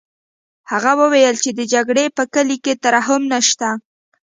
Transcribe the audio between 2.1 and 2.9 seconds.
په کلي کې